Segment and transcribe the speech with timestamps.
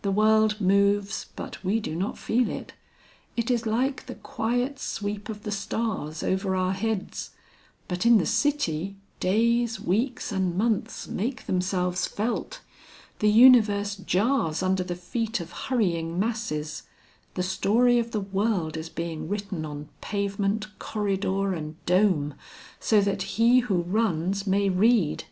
[0.00, 2.72] The world moves, but we do not feel it;
[3.36, 7.32] it is like the quiet sweep of the stars over our heads.
[7.86, 12.62] But in the city, days, weeks and months make themselves felt.
[13.18, 16.84] The universe jars under the feet of hurrying masses.
[17.34, 22.32] The story of the world is being written on pavement, corridor, and dome,
[22.80, 25.24] so that he who runs may read.